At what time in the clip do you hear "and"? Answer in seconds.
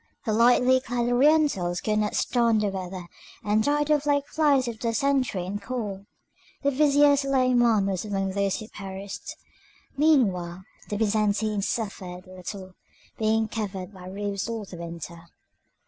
3.43-3.63, 5.45-5.61